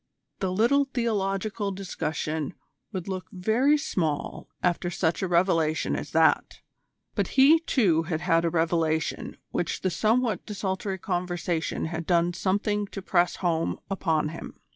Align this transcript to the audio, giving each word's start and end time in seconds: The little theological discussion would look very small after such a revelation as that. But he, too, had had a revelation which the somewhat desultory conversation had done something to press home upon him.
The 0.39 0.51
little 0.51 0.85
theological 0.85 1.71
discussion 1.71 2.55
would 2.91 3.07
look 3.07 3.27
very 3.31 3.77
small 3.77 4.49
after 4.63 4.89
such 4.89 5.21
a 5.21 5.27
revelation 5.27 5.95
as 5.95 6.09
that. 6.09 6.61
But 7.13 7.27
he, 7.37 7.59
too, 7.59 8.01
had 8.01 8.21
had 8.21 8.43
a 8.43 8.49
revelation 8.49 9.37
which 9.51 9.81
the 9.81 9.91
somewhat 9.91 10.43
desultory 10.47 10.97
conversation 10.97 11.85
had 11.85 12.07
done 12.07 12.33
something 12.33 12.87
to 12.87 13.01
press 13.03 13.35
home 13.45 13.79
upon 13.91 14.29
him. 14.29 14.59